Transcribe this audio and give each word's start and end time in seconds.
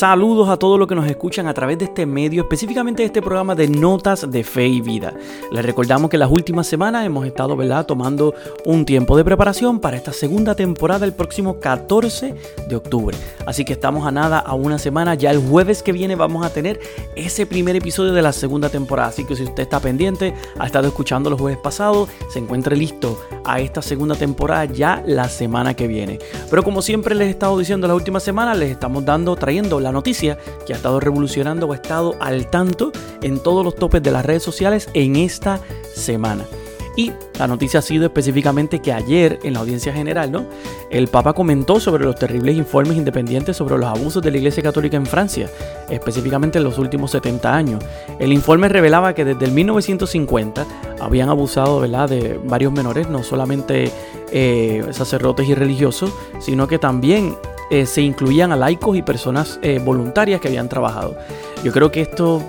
Saludos 0.00 0.48
a 0.48 0.56
todos 0.56 0.78
los 0.78 0.88
que 0.88 0.94
nos 0.94 1.06
escuchan 1.06 1.46
a 1.46 1.52
través 1.52 1.76
de 1.76 1.84
este 1.84 2.06
medio, 2.06 2.40
específicamente 2.40 3.04
este 3.04 3.20
programa 3.20 3.54
de 3.54 3.68
Notas 3.68 4.30
de 4.30 4.44
Fe 4.44 4.66
y 4.66 4.80
Vida. 4.80 5.12
Les 5.52 5.62
recordamos 5.62 6.08
que 6.08 6.16
las 6.16 6.30
últimas 6.30 6.66
semanas 6.66 7.04
hemos 7.04 7.26
estado 7.26 7.54
¿verdad? 7.54 7.84
tomando 7.84 8.32
un 8.64 8.86
tiempo 8.86 9.14
de 9.14 9.26
preparación 9.26 9.78
para 9.78 9.98
esta 9.98 10.14
segunda 10.14 10.54
temporada 10.54 11.04
el 11.04 11.12
próximo 11.12 11.60
14 11.60 12.34
de 12.66 12.76
octubre. 12.76 13.14
Así 13.44 13.66
que 13.66 13.74
estamos 13.74 14.06
a 14.06 14.10
nada, 14.10 14.38
a 14.38 14.54
una 14.54 14.78
semana. 14.78 15.16
Ya 15.16 15.32
el 15.32 15.38
jueves 15.38 15.82
que 15.82 15.92
viene 15.92 16.14
vamos 16.14 16.46
a 16.46 16.50
tener 16.50 16.80
ese 17.14 17.44
primer 17.44 17.76
episodio 17.76 18.14
de 18.14 18.22
la 18.22 18.32
segunda 18.32 18.70
temporada. 18.70 19.10
Así 19.10 19.26
que 19.26 19.36
si 19.36 19.42
usted 19.42 19.64
está 19.64 19.80
pendiente, 19.80 20.32
ha 20.58 20.64
estado 20.64 20.88
escuchando 20.88 21.28
los 21.28 21.38
jueves 21.38 21.58
pasados, 21.58 22.08
se 22.30 22.38
encuentre 22.38 22.74
listo 22.74 23.20
a 23.44 23.60
esta 23.60 23.82
segunda 23.82 24.14
temporada 24.14 24.64
ya 24.64 25.02
la 25.04 25.28
semana 25.28 25.74
que 25.74 25.86
viene. 25.86 26.18
Pero 26.48 26.62
como 26.62 26.80
siempre 26.80 27.14
les 27.14 27.28
he 27.28 27.32
estado 27.32 27.58
diciendo 27.58 27.86
la 27.86 27.94
última 27.94 28.18
semana, 28.18 28.54
les 28.54 28.70
estamos 28.70 29.04
dando, 29.04 29.36
trayendo 29.36 29.78
la 29.78 29.89
noticia 29.92 30.38
que 30.66 30.72
ha 30.72 30.76
estado 30.76 31.00
revolucionando 31.00 31.66
o 31.66 31.72
ha 31.72 31.76
estado 31.76 32.16
al 32.20 32.48
tanto 32.50 32.92
en 33.22 33.42
todos 33.42 33.64
los 33.64 33.74
topes 33.74 34.02
de 34.02 34.10
las 34.10 34.24
redes 34.24 34.42
sociales 34.42 34.88
en 34.94 35.16
esta 35.16 35.60
semana. 35.94 36.44
Y 36.96 37.12
la 37.38 37.46
noticia 37.46 37.78
ha 37.78 37.82
sido 37.82 38.04
específicamente 38.04 38.80
que 38.80 38.92
ayer 38.92 39.38
en 39.44 39.54
la 39.54 39.60
audiencia 39.60 39.92
general, 39.92 40.30
¿no? 40.32 40.44
El 40.90 41.08
Papa 41.08 41.32
comentó 41.32 41.78
sobre 41.78 42.04
los 42.04 42.16
terribles 42.16 42.56
informes 42.56 42.96
independientes 42.96 43.56
sobre 43.56 43.78
los 43.78 43.86
abusos 43.86 44.22
de 44.22 44.30
la 44.30 44.38
Iglesia 44.38 44.62
Católica 44.62 44.96
en 44.96 45.06
Francia, 45.06 45.48
específicamente 45.88 46.58
en 46.58 46.64
los 46.64 46.78
últimos 46.78 47.12
70 47.12 47.54
años. 47.54 47.84
El 48.18 48.32
informe 48.32 48.68
revelaba 48.68 49.14
que 49.14 49.24
desde 49.24 49.46
el 49.46 49.52
1950 49.52 50.66
habían 51.00 51.30
abusado 51.30 51.80
de 51.80 52.40
varios 52.44 52.72
menores, 52.72 53.08
no 53.08 53.22
solamente 53.22 53.90
eh, 54.32 54.84
sacerdotes 54.90 55.48
y 55.48 55.54
religiosos, 55.54 56.12
sino 56.40 56.66
que 56.66 56.78
también 56.78 57.36
eh, 57.70 57.86
se 57.86 58.02
incluían 58.02 58.52
a 58.52 58.56
laicos 58.56 58.96
y 58.96 59.02
personas 59.02 59.58
eh, 59.62 59.80
voluntarias 59.82 60.40
que 60.40 60.48
habían 60.48 60.68
trabajado. 60.68 61.16
Yo 61.62 61.72
creo 61.72 61.90
que 61.90 62.00
esto 62.00 62.42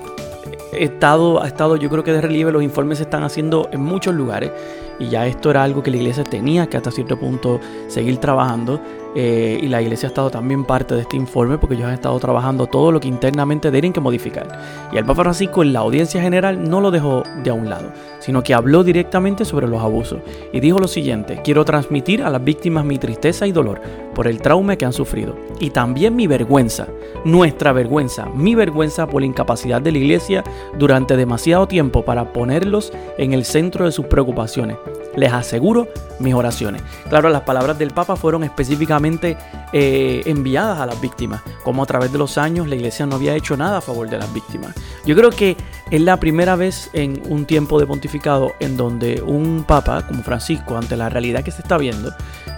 estado, 0.73 1.41
ha 1.41 1.47
estado, 1.47 1.75
yo 1.75 1.89
creo 1.89 2.03
que 2.03 2.11
de 2.11 2.21
relieve, 2.21 2.51
los 2.51 2.63
informes 2.63 2.97
se 2.97 3.03
están 3.03 3.23
haciendo 3.23 3.69
en 3.71 3.81
muchos 3.81 4.15
lugares 4.15 4.51
y 4.99 5.09
ya 5.09 5.27
esto 5.27 5.51
era 5.51 5.63
algo 5.63 5.83
que 5.83 5.91
la 5.91 5.97
iglesia 5.97 6.23
tenía 6.23 6.67
que 6.67 6.77
hasta 6.77 6.91
cierto 6.91 7.19
punto 7.19 7.59
seguir 7.87 8.17
trabajando 8.17 8.79
eh, 9.15 9.59
y 9.61 9.67
la 9.67 9.81
iglesia 9.81 10.07
ha 10.07 10.11
estado 10.11 10.29
también 10.29 10.63
parte 10.63 10.95
de 10.95 11.01
este 11.01 11.17
informe 11.17 11.57
porque 11.57 11.75
ellos 11.75 11.87
han 11.87 11.93
estado 11.93 12.17
trabajando 12.19 12.67
todo 12.67 12.91
lo 12.91 12.99
que 12.99 13.07
internamente 13.07 13.71
tienen 13.71 13.93
que 13.93 13.99
modificar. 13.99 14.47
Y 14.91 14.97
el 14.97 15.05
Papa 15.05 15.23
Francisco 15.23 15.63
en 15.63 15.73
la 15.73 15.79
audiencia 15.79 16.21
general 16.21 16.69
no 16.69 16.79
lo 16.81 16.91
dejó 16.91 17.23
de 17.43 17.49
a 17.49 17.53
un 17.53 17.69
lado, 17.69 17.91
sino 18.19 18.43
que 18.43 18.53
habló 18.53 18.83
directamente 18.83 19.45
sobre 19.45 19.67
los 19.67 19.81
abusos 19.81 20.21
y 20.53 20.59
dijo 20.59 20.79
lo 20.79 20.87
siguiente, 20.87 21.41
quiero 21.43 21.65
transmitir 21.65 22.23
a 22.23 22.29
las 22.29 22.43
víctimas 22.43 22.85
mi 22.85 22.97
tristeza 22.97 23.45
y 23.47 23.51
dolor 23.51 23.81
por 24.15 24.27
el 24.27 24.41
trauma 24.41 24.75
que 24.75 24.85
han 24.85 24.93
sufrido 24.93 25.35
y 25.59 25.71
también 25.71 26.15
mi 26.15 26.27
vergüenza, 26.27 26.87
nuestra 27.25 27.73
vergüenza, 27.73 28.27
mi 28.27 28.55
vergüenza 28.55 29.07
por 29.07 29.21
la 29.21 29.27
incapacidad 29.27 29.81
de 29.81 29.91
la 29.91 29.97
iglesia 29.97 30.43
durante 30.77 31.17
demasiado 31.17 31.67
tiempo 31.67 32.03
para 32.03 32.31
ponerlos 32.31 32.93
en 33.17 33.33
el 33.33 33.45
centro 33.45 33.85
de 33.85 33.91
sus 33.91 34.05
preocupaciones 34.05 34.77
les 35.15 35.31
aseguro 35.31 35.87
mis 36.19 36.33
oraciones. 36.33 36.81
Claro, 37.09 37.29
las 37.29 37.41
palabras 37.41 37.77
del 37.79 37.91
Papa 37.91 38.15
fueron 38.15 38.43
específicamente 38.43 39.37
eh, 39.73 40.21
enviadas 40.25 40.79
a 40.79 40.85
las 40.85 41.01
víctimas, 41.01 41.41
como 41.63 41.83
a 41.83 41.85
través 41.85 42.11
de 42.11 42.17
los 42.17 42.37
años 42.37 42.67
la 42.67 42.75
iglesia 42.75 43.05
no 43.05 43.15
había 43.15 43.35
hecho 43.35 43.57
nada 43.57 43.79
a 43.79 43.81
favor 43.81 44.09
de 44.09 44.17
las 44.17 44.31
víctimas. 44.33 44.75
Yo 45.05 45.15
creo 45.15 45.31
que 45.31 45.57
es 45.89 46.01
la 46.01 46.17
primera 46.17 46.55
vez 46.55 46.89
en 46.93 47.21
un 47.27 47.45
tiempo 47.45 47.79
de 47.79 47.87
pontificado 47.87 48.53
en 48.59 48.77
donde 48.77 49.21
un 49.21 49.65
Papa 49.67 50.05
como 50.07 50.23
Francisco, 50.23 50.77
ante 50.77 50.95
la 50.95 51.09
realidad 51.09 51.43
que 51.43 51.51
se 51.51 51.61
está 51.61 51.77
viendo, 51.77 52.13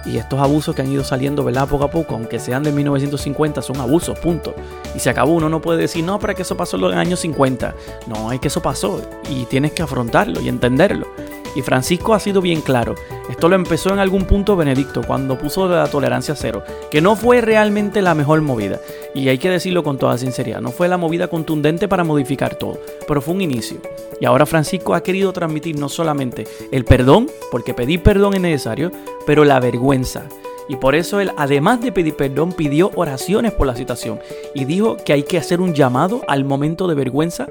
y 0.06 0.18
estos 0.18 0.40
abusos 0.40 0.76
que 0.76 0.82
han 0.82 0.92
ido 0.92 1.04
saliendo, 1.04 1.44
¿verdad? 1.44 1.68
Poco 1.68 1.86
a 1.86 1.92
poco, 1.92 2.16
aunque 2.16 2.40
sean 2.40 2.64
de 2.64 2.72
1950, 2.72 3.62
son 3.62 3.78
abusos, 3.78 4.20
punto. 4.20 4.54
Y 4.96 5.00
se 5.00 5.10
acabó, 5.10 5.34
uno 5.34 5.48
no 5.50 5.62
puede 5.62 5.80
decir, 5.80 6.04
no, 6.04 6.20
para 6.20 6.34
que 6.34 6.42
eso 6.42 6.58
pasó 6.58 6.76
en 6.76 6.82
los 6.82 6.94
años 6.94 7.22
50. 7.22 7.74
No, 8.08 8.32
es 8.32 8.40
que 8.40 8.50
eso 8.50 8.62
pasó 8.62 9.02
y 9.30 9.46
tienes 9.46 9.72
que 9.72 9.82
afrontarlo 9.82 10.42
y 10.42 10.50
entenderlo. 10.50 11.08
Y 11.56 11.62
Francisco 11.62 12.14
ha 12.14 12.20
sido 12.20 12.42
bien 12.42 12.62
claro. 12.62 12.96
Esto 13.30 13.48
lo 13.48 13.56
empezó 13.56 13.92
en 13.92 14.00
algún 14.00 14.26
punto 14.26 14.56
Benedicto, 14.56 15.02
cuando 15.06 15.38
puso 15.38 15.68
la 15.68 15.88
tolerancia 15.88 16.36
cero, 16.36 16.64
que 16.92 17.02
no 17.02 17.16
fue 17.16 17.42
realmente 17.42 18.02
la 18.02 18.16
mejor 18.16 18.42
movida. 18.42 18.80
Y 19.14 19.30
hay 19.30 19.38
que 19.38 19.50
decirlo 19.50 19.84
con 19.84 19.98
toda 19.98 20.18
sinceridad, 20.18 20.62
no 20.62 20.72
fue 20.72 20.88
la 20.88 20.98
movida 20.98 21.28
contundente 21.28 21.88
para 21.88 22.04
modificar 22.04 22.56
todo, 22.56 22.80
pero 23.08 23.22
fue 23.22 23.36
un 23.36 23.42
inicio. 23.42 23.78
Y 24.20 24.26
ahora 24.26 24.46
Francisco 24.46 24.96
ha 24.96 25.04
querido 25.04 25.32
transmitir 25.34 25.78
no 25.78 25.90
solamente 25.90 26.48
el 26.72 26.86
perdón, 26.86 27.30
porque 27.52 27.74
pedir 27.74 28.02
perdón 28.02 28.34
es 28.36 28.42
necesario, 28.42 28.92
pero 29.26 29.44
la 29.44 29.60
vergüenza. 29.60 30.24
Y 30.70 30.78
por 30.78 30.96
eso 30.96 31.20
él, 31.20 31.32
además 31.38 31.82
de 31.82 31.92
pedir 31.92 32.16
perdón, 32.16 32.54
pidió 32.54 32.92
oraciones 32.96 33.52
por 33.52 33.68
la 33.68 33.76
situación 33.76 34.20
y 34.56 34.66
dijo 34.66 34.98
que 34.98 35.14
hay 35.14 35.24
que 35.24 35.38
hacer 35.38 35.60
un 35.60 35.74
llamado 35.74 36.22
al 36.28 36.46
momento 36.46 36.88
de 36.88 36.96
vergüenza 36.96 37.48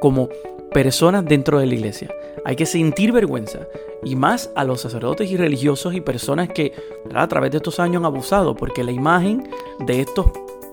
como 0.00 0.28
personas 0.72 1.24
dentro 1.24 1.58
de 1.58 1.66
la 1.66 1.74
iglesia. 1.74 2.14
Hay 2.44 2.56
que 2.56 2.66
sentir 2.66 3.12
vergüenza 3.12 3.60
y 4.04 4.16
más 4.16 4.50
a 4.54 4.64
los 4.64 4.80
sacerdotes 4.80 5.30
y 5.30 5.36
religiosos 5.36 5.94
y 5.94 6.00
personas 6.00 6.48
que 6.48 6.72
a 7.14 7.26
través 7.28 7.50
de 7.50 7.58
estos 7.58 7.80
años 7.80 8.00
han 8.00 8.06
abusado, 8.06 8.54
porque 8.54 8.84
la 8.84 8.92
imagen 8.92 9.48
de 9.80 10.00
estas 10.00 10.26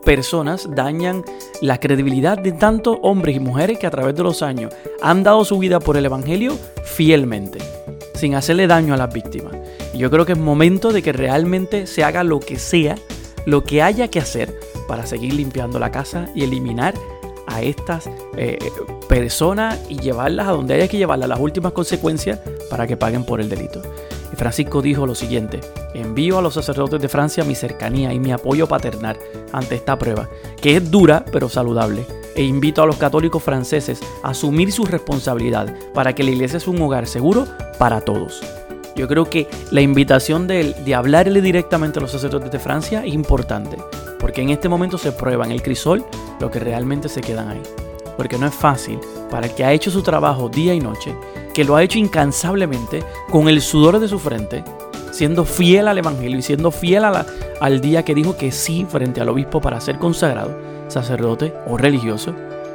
personas 0.05 0.69
dañan 0.73 1.25
la 1.61 1.79
credibilidad 1.79 2.37
de 2.37 2.53
tantos 2.53 2.97
hombres 3.01 3.35
y 3.35 3.39
mujeres 3.41 3.77
que 3.77 3.87
a 3.87 3.91
través 3.91 4.15
de 4.15 4.23
los 4.23 4.41
años 4.41 4.73
han 5.01 5.23
dado 5.23 5.43
su 5.43 5.57
vida 5.57 5.79
por 5.79 5.97
el 5.97 6.05
Evangelio 6.05 6.57
fielmente, 6.85 7.59
sin 8.13 8.35
hacerle 8.35 8.67
daño 8.67 8.93
a 8.93 8.97
las 8.97 9.13
víctimas. 9.13 9.55
Y 9.93 9.97
yo 9.97 10.09
creo 10.09 10.25
que 10.25 10.31
es 10.33 10.37
momento 10.37 10.93
de 10.93 11.01
que 11.01 11.11
realmente 11.11 11.87
se 11.87 12.05
haga 12.05 12.23
lo 12.23 12.39
que 12.39 12.57
sea, 12.57 12.95
lo 13.45 13.63
que 13.63 13.81
haya 13.81 14.07
que 14.07 14.19
hacer 14.19 14.57
para 14.87 15.05
seguir 15.05 15.33
limpiando 15.33 15.79
la 15.79 15.91
casa 15.91 16.29
y 16.33 16.43
eliminar 16.43 16.93
estas 17.61 18.09
eh, 18.35 18.57
personas 19.07 19.79
y 19.89 19.99
llevarlas 19.99 20.47
a 20.47 20.51
donde 20.51 20.75
haya 20.75 20.87
que 20.87 20.97
llevarlas, 20.97 21.29
las 21.29 21.39
últimas 21.39 21.73
consecuencias 21.73 22.39
para 22.69 22.87
que 22.87 22.97
paguen 22.97 23.23
por 23.23 23.41
el 23.41 23.49
delito. 23.49 23.81
Y 24.31 24.35
Francisco 24.35 24.81
dijo 24.81 25.05
lo 25.05 25.15
siguiente, 25.15 25.61
envío 25.93 26.37
a 26.37 26.41
los 26.41 26.53
sacerdotes 26.53 27.01
de 27.01 27.09
Francia 27.09 27.43
mi 27.43 27.55
cercanía 27.55 28.13
y 28.13 28.19
mi 28.19 28.31
apoyo 28.31 28.67
paternal 28.67 29.17
ante 29.51 29.75
esta 29.75 29.97
prueba, 29.97 30.29
que 30.61 30.77
es 30.77 30.91
dura 30.91 31.23
pero 31.31 31.49
saludable, 31.49 32.05
e 32.35 32.43
invito 32.43 32.83
a 32.83 32.85
los 32.85 32.97
católicos 32.97 33.41
franceses 33.41 33.99
a 34.23 34.29
asumir 34.29 34.71
su 34.71 34.85
responsabilidad 34.85 35.73
para 35.93 36.13
que 36.13 36.23
la 36.23 36.31
iglesia 36.31 36.59
sea 36.59 36.73
un 36.73 36.81
hogar 36.81 37.07
seguro 37.07 37.47
para 37.79 38.01
todos. 38.01 38.41
Yo 38.97 39.07
creo 39.07 39.29
que 39.29 39.47
la 39.69 39.81
invitación 39.81 40.47
de, 40.47 40.73
de 40.73 40.95
hablarle 40.95 41.39
directamente 41.39 41.99
a 41.99 42.01
los 42.01 42.11
sacerdotes 42.11 42.51
de 42.51 42.57
Francia 42.57 43.05
es 43.05 43.13
importante, 43.13 43.77
porque 44.19 44.41
en 44.41 44.49
este 44.49 44.69
momento 44.69 44.97
se 44.97 45.11
prueba 45.11 45.45
en 45.45 45.51
el 45.51 45.61
crisol 45.61 46.03
lo 46.39 46.49
que 46.49 46.59
realmente 46.59 47.07
se 47.07 47.21
quedan 47.21 47.49
ahí. 47.49 47.61
Porque 48.17 48.39
no 48.39 48.47
es 48.47 48.55
fácil 48.55 48.99
para 49.29 49.45
el 49.45 49.53
que 49.53 49.63
ha 49.63 49.71
hecho 49.71 49.91
su 49.91 50.01
trabajo 50.01 50.49
día 50.49 50.73
y 50.73 50.79
noche, 50.79 51.15
que 51.53 51.63
lo 51.63 51.75
ha 51.75 51.83
hecho 51.83 51.99
incansablemente, 51.99 53.03
con 53.29 53.47
el 53.47 53.61
sudor 53.61 53.99
de 53.99 54.07
su 54.07 54.17
frente, 54.17 54.63
siendo 55.11 55.45
fiel 55.45 55.87
al 55.87 55.99
Evangelio 55.99 56.39
y 56.39 56.41
siendo 56.41 56.71
fiel 56.71 57.03
al 57.05 57.81
día 57.81 58.03
que 58.03 58.15
dijo 58.15 58.35
que 58.35 58.51
sí 58.51 58.87
frente 58.89 59.21
al 59.21 59.29
obispo 59.29 59.61
para 59.61 59.79
ser 59.79 59.99
consagrado, 59.99 60.57
sacerdote 60.87 61.53
o 61.67 61.77
religioso, 61.77 62.33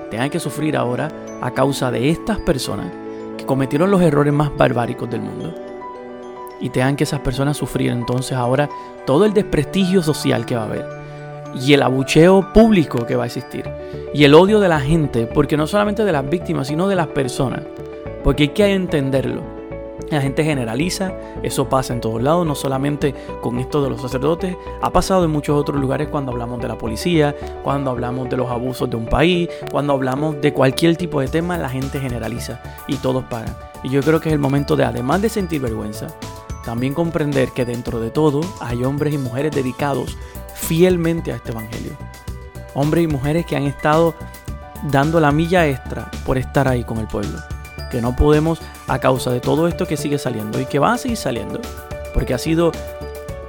tengan 0.08 0.30
que 0.30 0.38
sufrir 0.38 0.76
ahora 0.76 1.08
a 1.40 1.50
causa 1.50 1.90
de 1.90 2.10
estas 2.10 2.38
personas 2.38 2.92
que 3.36 3.44
cometieron 3.44 3.90
los 3.90 4.02
errores 4.02 4.32
más 4.32 4.56
barbáricos 4.56 5.10
del 5.10 5.22
mundo 5.22 5.61
y 6.62 6.70
tengan 6.70 6.96
que 6.96 7.04
esas 7.04 7.20
personas 7.20 7.56
sufrir 7.56 7.90
entonces 7.90 8.32
ahora 8.32 8.70
todo 9.04 9.26
el 9.26 9.34
desprestigio 9.34 10.02
social 10.02 10.46
que 10.46 10.54
va 10.54 10.62
a 10.62 10.66
haber 10.66 10.86
y 11.60 11.74
el 11.74 11.82
abucheo 11.82 12.52
público 12.54 13.04
que 13.04 13.16
va 13.16 13.24
a 13.24 13.26
existir 13.26 13.68
y 14.14 14.24
el 14.24 14.34
odio 14.34 14.60
de 14.60 14.68
la 14.68 14.80
gente, 14.80 15.26
porque 15.26 15.56
no 15.56 15.66
solamente 15.66 16.04
de 16.04 16.12
las 16.12 16.28
víctimas, 16.28 16.68
sino 16.68 16.88
de 16.88 16.96
las 16.96 17.08
personas, 17.08 17.62
porque 18.22 18.44
hay 18.44 18.48
que 18.50 18.72
entenderlo. 18.72 19.42
La 20.10 20.20
gente 20.20 20.44
generaliza, 20.44 21.14
eso 21.42 21.70
pasa 21.70 21.94
en 21.94 22.00
todos 22.00 22.22
lados, 22.22 22.46
no 22.46 22.54
solamente 22.54 23.14
con 23.40 23.58
esto 23.58 23.82
de 23.82 23.88
los 23.88 24.02
sacerdotes, 24.02 24.54
ha 24.82 24.90
pasado 24.90 25.24
en 25.24 25.30
muchos 25.30 25.58
otros 25.58 25.80
lugares 25.80 26.08
cuando 26.08 26.32
hablamos 26.32 26.60
de 26.60 26.68
la 26.68 26.76
policía, 26.76 27.34
cuando 27.62 27.90
hablamos 27.90 28.28
de 28.28 28.36
los 28.36 28.50
abusos 28.50 28.90
de 28.90 28.96
un 28.96 29.06
país, 29.06 29.48
cuando 29.70 29.94
hablamos 29.94 30.38
de 30.42 30.52
cualquier 30.52 30.96
tipo 30.96 31.20
de 31.20 31.28
tema, 31.28 31.56
la 31.56 31.70
gente 31.70 31.98
generaliza 31.98 32.60
y 32.86 32.96
todos 32.96 33.24
pagan. 33.24 33.56
Y 33.82 33.88
yo 33.88 34.02
creo 34.02 34.20
que 34.20 34.28
es 34.28 34.34
el 34.34 34.38
momento 34.38 34.76
de, 34.76 34.84
además 34.84 35.22
de 35.22 35.30
sentir 35.30 35.62
vergüenza, 35.62 36.08
también 36.64 36.94
comprender 36.94 37.50
que 37.50 37.64
dentro 37.64 38.00
de 38.00 38.10
todo 38.10 38.40
hay 38.60 38.84
hombres 38.84 39.14
y 39.14 39.18
mujeres 39.18 39.52
dedicados 39.52 40.16
fielmente 40.54 41.32
a 41.32 41.36
este 41.36 41.50
Evangelio. 41.50 41.92
Hombres 42.74 43.04
y 43.04 43.08
mujeres 43.08 43.46
que 43.46 43.56
han 43.56 43.64
estado 43.64 44.14
dando 44.90 45.20
la 45.20 45.32
milla 45.32 45.66
extra 45.66 46.10
por 46.24 46.38
estar 46.38 46.68
ahí 46.68 46.84
con 46.84 46.98
el 46.98 47.06
pueblo. 47.06 47.38
Que 47.90 48.00
no 48.00 48.16
podemos 48.16 48.60
a 48.88 48.98
causa 48.98 49.30
de 49.30 49.40
todo 49.40 49.68
esto 49.68 49.86
que 49.86 49.96
sigue 49.96 50.18
saliendo 50.18 50.60
y 50.60 50.66
que 50.66 50.78
va 50.78 50.94
a 50.94 50.98
seguir 50.98 51.16
saliendo. 51.16 51.60
Porque 52.14 52.34
ha 52.34 52.38
sido 52.38 52.72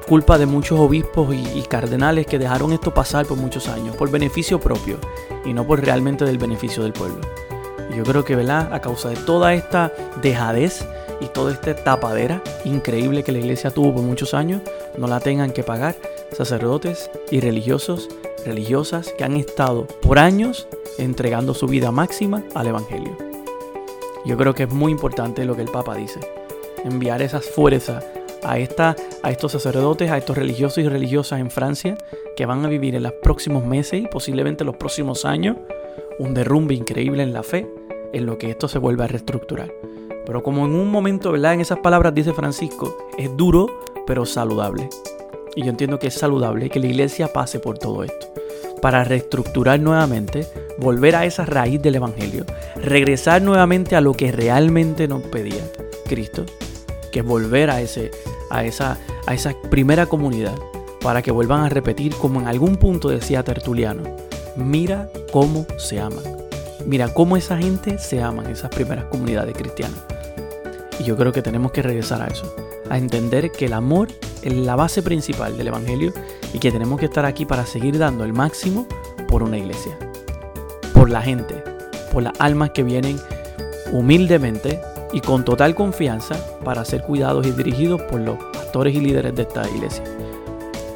culpa 0.08 0.38
de 0.38 0.46
muchos 0.46 0.80
obispos 0.80 1.34
y, 1.34 1.62
cardenales 1.64 2.28
que 2.28 2.40
dejaron 2.40 2.74
esto 2.74 2.94
pasar 2.94 3.26
por 3.26 3.38
muchos 3.38 3.68
años, 3.68 3.96
por 3.96 4.12
beneficio 4.12 4.60
propio 4.60 4.98
y 5.46 5.54
no 5.54 5.66
por 5.66 5.82
realmente 5.82 6.26
del 6.26 6.38
beneficio 6.38 6.84
del 6.84 6.94
pueblo. 6.94 7.22
Y 7.92 7.98
yo 7.98 8.04
creo 8.04 8.24
que, 8.24 8.36
¿verdad? 8.36 8.74
A 8.74 8.82
causa 8.82 9.10
de 9.10 9.16
toda 9.16 9.54
esta 9.54 9.92
dejadez 10.22 10.86
y 11.24 11.28
toda 11.28 11.54
esta 11.54 11.74
tapadera 11.76 12.42
increíble 12.66 13.24
que 13.24 13.32
la 13.32 13.40
iglesia 13.40 13.72
tuvo 13.72 13.94
por 13.94 14.04
muchos 14.04 14.34
años, 14.34 14.62
no 14.98 15.08
la 15.08 15.20
tengan 15.20 15.52
que 15.52 15.64
pagar 15.64 15.96
sacerdotes 16.32 17.10
y 17.32 17.40
religiosos 17.40 18.10
religiosas 18.46 19.14
que 19.18 19.24
han 19.24 19.38
estado 19.38 19.88
por 20.02 20.20
años 20.20 20.68
entregando 20.98 21.54
su 21.54 21.68
vida 21.68 21.92
máxima 21.92 22.44
al 22.54 22.68
Evangelio. 22.68 23.16
Yo 24.26 24.38
creo 24.38 24.54
que 24.54 24.64
es 24.64 24.70
muy 24.70 24.92
importante 24.92 25.46
lo 25.46 25.56
que 25.56 25.62
el 25.62 25.70
Papa 25.70 25.96
dice, 25.96 26.20
enviar 26.84 27.22
esas 27.22 27.46
fuerzas 27.46 28.06
a, 28.44 28.60
esta, 28.60 28.96
a 29.22 29.32
estos 29.32 29.54
sacerdotes, 29.54 30.12
a 30.12 30.18
estos 30.18 30.38
religiosos 30.38 30.80
y 30.80 30.90
religiosas 30.90 31.40
en 31.40 31.50
Francia 31.50 31.98
que 32.36 32.46
van 32.46 32.66
a 32.66 32.70
vivir 32.70 32.96
en 32.96 33.04
los 33.04 33.14
próximos 33.14 33.66
meses 33.66 34.02
y 34.02 34.08
posiblemente 34.08 34.64
los 34.64 34.76
próximos 34.76 35.24
años 35.24 35.58
un 36.20 36.34
derrumbe 36.34 36.74
increíble 36.74 37.24
en 37.24 37.34
la 37.34 37.44
fe, 37.44 37.68
en 38.12 38.26
lo 38.26 38.38
que 38.38 38.50
esto 38.50 38.68
se 38.68 38.80
vuelve 38.80 39.06
a 39.06 39.08
reestructurar. 39.08 39.72
Pero 40.26 40.44
como 40.44 40.66
en 40.66 40.74
un 40.74 40.90
momento, 40.90 41.32
¿verdad? 41.32 41.54
En 41.54 41.62
esas 41.62 41.80
palabras 41.80 42.14
dice 42.14 42.34
Francisco, 42.34 42.98
es 43.18 43.36
duro 43.36 43.68
pero 44.06 44.26
saludable. 44.26 44.90
Y 45.56 45.64
yo 45.64 45.70
entiendo 45.70 46.00
que 46.00 46.08
es 46.08 46.14
saludable 46.14 46.70
que 46.70 46.80
la 46.80 46.88
iglesia 46.88 47.32
pase 47.32 47.60
por 47.60 47.78
todo 47.78 48.04
esto 48.04 48.34
para 48.84 49.06
reestructurar 49.06 49.80
nuevamente, 49.80 50.46
volver 50.78 51.16
a 51.16 51.24
esa 51.24 51.46
raíz 51.46 51.82
del 51.82 51.96
Evangelio, 51.96 52.46
regresar 52.76 53.42
nuevamente 53.42 53.96
a 53.96 54.02
lo 54.02 54.12
que 54.14 54.30
realmente 54.34 55.08
nos 55.08 55.22
pedía 55.22 55.64
Cristo, 56.06 56.46
que 57.10 57.20
es 57.20 57.26
volver 57.26 57.70
a, 57.70 57.80
ese, 57.80 58.12
a, 58.50 58.66
esa, 58.66 58.98
a 59.26 59.34
esa 59.34 59.56
primera 59.70 60.06
comunidad, 60.08 60.56
para 61.00 61.22
que 61.22 61.32
vuelvan 61.32 61.64
a 61.64 61.70
repetir 61.70 62.14
como 62.16 62.42
en 62.42 62.48
algún 62.48 62.76
punto 62.76 63.08
decía 63.08 63.42
Tertuliano, 63.42 64.04
mira 64.58 65.10
cómo 65.32 65.66
se 65.78 66.02
aman, 66.02 66.24
mira 66.86 67.14
cómo 67.14 67.38
esa 67.38 67.58
gente 67.58 67.98
se 67.98 68.22
aman, 68.22 68.48
esas 68.50 68.70
primeras 68.70 69.06
comunidades 69.06 69.56
cristianas. 69.56 70.00
Y 71.00 71.04
yo 71.04 71.16
creo 71.18 71.32
que 71.32 71.42
tenemos 71.42 71.72
que 71.72 71.82
regresar 71.82 72.22
a 72.22 72.28
eso, 72.28 72.54
a 72.90 72.98
entender 72.98 73.52
que 73.52 73.66
el 73.66 73.74
amor 73.74 74.10
es 74.42 74.54
la 74.54 74.76
base 74.76 75.02
principal 75.02 75.58
del 75.58 75.68
Evangelio 75.68 76.14
y 76.54 76.60
que 76.60 76.72
tenemos 76.72 77.00
que 77.00 77.06
estar 77.06 77.26
aquí 77.26 77.46
para 77.46 77.66
seguir 77.66 77.98
dando 77.98 78.24
el 78.24 78.34
máximo 78.34 78.88
por 79.28 79.44
una 79.44 79.58
iglesia, 79.58 79.98
por 80.94 81.10
la 81.10 81.22
gente, 81.22 81.64
por 82.12 82.24
las 82.24 82.34
almas 82.40 82.72
que 82.72 82.84
vienen 82.84 83.20
humildemente 83.92 84.80
y 85.12 85.22
con 85.22 85.46
total 85.46 85.76
confianza 85.76 86.36
para 86.64 86.86
ser 86.86 87.04
cuidados 87.04 87.46
y 87.46 87.52
dirigidos 87.52 88.02
por 88.04 88.20
los 88.20 88.38
pastores 88.54 88.96
y 88.96 89.00
líderes 89.00 89.36
de 89.36 89.44
esta 89.44 89.68
iglesia. 89.70 90.04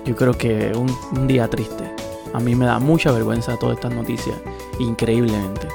Yo 0.05 0.15
creo 0.15 0.33
que 0.33 0.71
un, 0.75 0.89
un 1.15 1.27
día 1.27 1.47
triste. 1.47 1.96
A 2.33 2.39
mí 2.39 2.55
me 2.55 2.65
da 2.65 2.79
mucha 2.79 3.11
vergüenza 3.11 3.57
todas 3.57 3.77
estas 3.77 3.93
noticias, 3.93 4.35
increíblemente. 4.79 5.67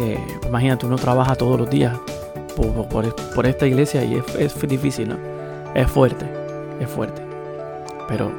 Eh, 0.00 0.38
imagínate, 0.46 0.86
uno 0.86 0.96
trabaja 0.96 1.34
todos 1.34 1.58
los 1.58 1.70
días 1.70 1.96
por, 2.54 3.46
esta 3.46 3.66
iglesia 3.66 4.04
y 4.04 4.16
es, 4.16 4.34
es 4.36 4.68
difícil, 4.68 5.10
¿no? 5.10 5.16
Es 5.74 5.90
fuerte 5.90 6.26
es 6.80 6.88
fuerte. 6.88 7.22
Pero 8.08 8.32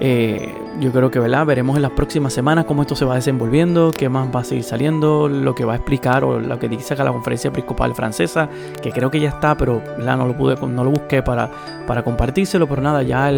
eh, 0.00 0.54
yo 0.80 0.92
creo 0.92 1.10
que 1.10 1.18
¿verdad? 1.18 1.44
veremos 1.44 1.76
en 1.76 1.82
las 1.82 1.92
próximas 1.92 2.32
semanas 2.32 2.64
cómo 2.64 2.82
esto 2.82 2.94
se 2.94 3.04
va 3.04 3.16
desenvolviendo, 3.16 3.90
qué 3.90 4.08
más 4.08 4.28
va 4.34 4.40
a 4.40 4.44
seguir 4.44 4.64
saliendo, 4.64 5.28
lo 5.28 5.54
que 5.54 5.64
va 5.64 5.72
a 5.72 5.76
explicar 5.76 6.24
o 6.24 6.38
lo 6.38 6.58
que 6.58 6.68
dice 6.68 6.94
acá 6.94 7.04
la 7.04 7.12
conferencia 7.12 7.48
episcopal 7.48 7.94
francesa, 7.94 8.48
que 8.80 8.90
creo 8.90 9.10
que 9.10 9.20
ya 9.20 9.30
está, 9.30 9.56
pero 9.56 9.82
no 9.98 10.26
lo 10.26 10.36
pude, 10.36 10.56
no 10.66 10.84
lo 10.84 10.90
busqué 10.90 11.22
para, 11.22 11.50
para 11.86 12.02
compartírselo, 12.02 12.66
pero 12.66 12.82
nada, 12.82 13.02
ya 13.02 13.30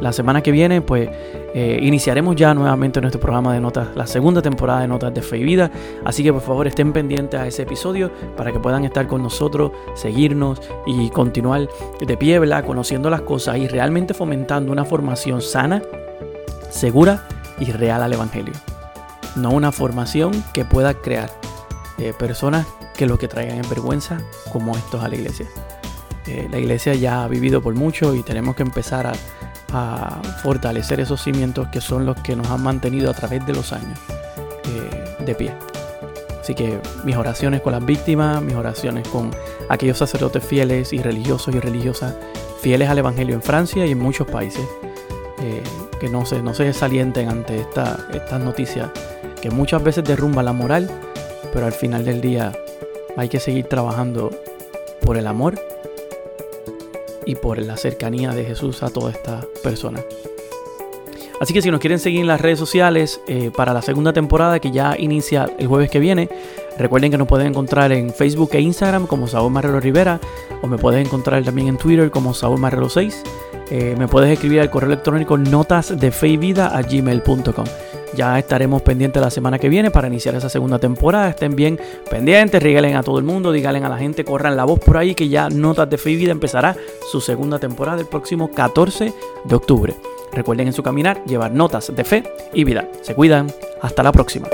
la 0.00 0.12
semana 0.12 0.42
que 0.42 0.50
viene 0.50 0.80
pues 0.80 1.08
eh, 1.54 1.78
iniciaremos 1.82 2.36
ya 2.36 2.54
nuevamente 2.54 3.00
nuestro 3.00 3.20
programa 3.20 3.52
de 3.52 3.60
notas, 3.60 3.88
la 3.94 4.06
segunda 4.06 4.42
temporada 4.42 4.80
de 4.80 4.88
Notas 4.88 5.12
de 5.12 5.22
Fe 5.22 5.38
y 5.38 5.44
Vida, 5.44 5.70
así 6.04 6.22
que 6.22 6.32
por 6.32 6.42
favor 6.42 6.66
estén 6.66 6.92
pendientes 6.92 7.38
a 7.38 7.46
ese 7.46 7.62
episodio 7.62 8.10
para 8.36 8.52
que 8.52 8.60
puedan 8.60 8.84
estar 8.84 9.06
con 9.06 9.22
nosotros, 9.22 9.72
seguirnos 9.94 10.60
y 10.86 11.10
continuar 11.10 11.68
de 12.00 12.16
pie, 12.16 12.38
¿verdad? 12.38 12.64
conociendo 12.64 13.10
las 13.10 13.22
cosas 13.22 13.58
y 13.58 13.68
realmente 13.68 14.14
fomentando 14.14 14.72
una 14.72 14.84
formación 14.84 15.42
sana 15.42 15.82
segura 16.70 17.26
y 17.58 17.72
real 17.72 18.02
al 18.02 18.12
Evangelio. 18.12 18.54
No 19.36 19.50
una 19.50 19.72
formación 19.72 20.44
que 20.52 20.64
pueda 20.64 20.94
crear 20.94 21.30
eh, 21.98 22.12
personas 22.18 22.66
que 22.96 23.06
lo 23.06 23.18
que 23.18 23.28
traigan 23.28 23.58
en 23.58 23.68
vergüenza 23.68 24.18
como 24.52 24.76
estos 24.76 25.02
a 25.02 25.08
la 25.08 25.16
iglesia. 25.16 25.46
Eh, 26.26 26.48
la 26.50 26.58
iglesia 26.58 26.94
ya 26.94 27.24
ha 27.24 27.28
vivido 27.28 27.62
por 27.62 27.74
mucho 27.74 28.14
y 28.14 28.22
tenemos 28.22 28.56
que 28.56 28.62
empezar 28.62 29.06
a, 29.06 29.12
fortalecer 30.42 30.98
esos 30.98 31.22
cimientos 31.22 31.68
que 31.68 31.82
son 31.82 32.06
los 32.06 32.16
que 32.22 32.34
nos 32.34 32.48
han 32.48 32.62
mantenido 32.62 33.10
a 33.10 33.12
través 33.12 33.44
de 33.44 33.52
los 33.52 33.74
años 33.74 33.98
eh, 34.64 35.24
de 35.26 35.34
pie. 35.34 35.52
Así 36.40 36.54
que 36.54 36.80
mis 37.04 37.16
oraciones 37.16 37.60
con 37.60 37.72
las 37.72 37.84
víctimas, 37.84 38.40
mis 38.40 38.54
oraciones 38.54 39.06
con 39.08 39.30
aquellos 39.68 39.98
sacerdotes 39.98 40.42
fieles 40.42 40.94
y 40.94 41.02
religiosos 41.02 41.54
y 41.54 41.60
religiosas 41.60 42.14
fieles 42.62 42.88
al 42.88 42.96
Evangelio 42.96 43.34
en 43.34 43.42
Francia 43.42 43.84
y 43.84 43.92
en 43.92 43.98
muchos 43.98 44.26
países 44.26 44.66
que 45.98 46.08
no 46.08 46.24
se, 46.26 46.42
no 46.42 46.54
se 46.54 46.64
desalienten 46.64 47.28
ante 47.28 47.60
esta, 47.60 48.06
estas 48.12 48.40
noticias 48.40 48.90
que 49.40 49.50
muchas 49.50 49.82
veces 49.82 50.04
derrumban 50.04 50.44
la 50.44 50.52
moral, 50.52 50.90
pero 51.52 51.66
al 51.66 51.72
final 51.72 52.04
del 52.04 52.20
día 52.20 52.52
hay 53.16 53.28
que 53.28 53.40
seguir 53.40 53.66
trabajando 53.66 54.30
por 55.02 55.16
el 55.16 55.26
amor 55.26 55.60
y 57.26 57.34
por 57.34 57.58
la 57.58 57.76
cercanía 57.76 58.32
de 58.32 58.44
Jesús 58.44 58.82
a 58.82 58.90
todas 58.90 59.14
estas 59.14 59.44
personas. 59.62 60.04
Así 61.40 61.54
que 61.54 61.62
si 61.62 61.70
nos 61.70 61.80
quieren 61.80 62.00
seguir 62.00 62.20
en 62.20 62.26
las 62.26 62.40
redes 62.40 62.58
sociales 62.58 63.20
eh, 63.28 63.52
para 63.54 63.72
la 63.72 63.82
segunda 63.82 64.12
temporada 64.12 64.58
que 64.58 64.72
ya 64.72 64.96
inicia 64.98 65.48
el 65.58 65.68
jueves 65.68 65.88
que 65.88 66.00
viene, 66.00 66.28
recuerden 66.78 67.12
que 67.12 67.18
nos 67.18 67.28
pueden 67.28 67.48
encontrar 67.48 67.92
en 67.92 68.12
Facebook 68.12 68.50
e 68.54 68.60
Instagram 68.60 69.06
como 69.06 69.28
Saúl 69.28 69.52
Marrero 69.52 69.78
Rivera 69.78 70.20
o 70.62 70.66
me 70.66 70.78
pueden 70.78 71.06
encontrar 71.06 71.44
también 71.44 71.68
en 71.68 71.78
Twitter 71.78 72.10
como 72.10 72.34
Saúl 72.34 72.58
Marrero 72.58 72.88
6. 72.88 73.22
Eh, 73.70 73.94
me 73.98 74.08
puedes 74.08 74.30
escribir 74.30 74.60
al 74.60 74.70
correo 74.70 74.90
electrónico 74.90 75.36
notas 75.36 75.98
de 75.98 76.12
y 76.22 76.36
vida 76.36 76.68
a 76.68 76.82
gmail.com. 76.82 77.66
Ya 78.14 78.38
estaremos 78.38 78.80
pendientes 78.82 79.20
la 79.20 79.30
semana 79.30 79.58
que 79.58 79.68
viene 79.68 79.90
para 79.90 80.08
iniciar 80.08 80.34
esa 80.34 80.48
segunda 80.48 80.78
temporada. 80.78 81.28
Estén 81.28 81.54
bien 81.54 81.78
pendientes, 82.10 82.62
regalen 82.62 82.96
a 82.96 83.02
todo 83.02 83.18
el 83.18 83.24
mundo, 83.24 83.52
díganle 83.52 83.84
a 83.84 83.88
la 83.88 83.98
gente, 83.98 84.24
corran 84.24 84.56
la 84.56 84.64
voz 84.64 84.78
por 84.78 84.96
ahí 84.96 85.14
que 85.14 85.28
ya 85.28 85.50
Notas 85.50 85.90
de 85.90 85.98
Fe 85.98 86.12
y 86.12 86.16
Vida 86.16 86.32
empezará 86.32 86.74
su 87.10 87.20
segunda 87.20 87.58
temporada 87.58 88.00
el 88.00 88.06
próximo 88.06 88.50
14 88.50 89.12
de 89.44 89.54
octubre. 89.54 89.94
Recuerden 90.32 90.68
en 90.68 90.72
su 90.72 90.82
caminar 90.82 91.22
llevar 91.24 91.52
notas 91.52 91.94
de 91.94 92.04
fe 92.04 92.22
y 92.52 92.64
vida. 92.64 92.88
Se 93.02 93.14
cuidan. 93.14 93.52
Hasta 93.80 94.02
la 94.02 94.12
próxima. 94.12 94.48